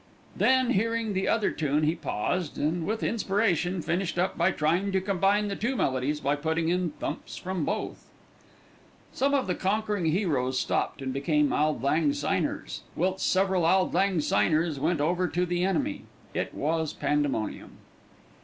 [0.35, 4.99] Then hearing the other tune, he paused and with inspiration finished up by trying to
[4.99, 8.09] combine the two melodies by putting in thumps from both.
[9.13, 14.17] Some of the Conquering Heroes stopped and became Auld Lang Syners, whilst several Auld Lang
[14.17, 16.05] Syners went over to the enemy.
[16.33, 17.73] It was pandemonium.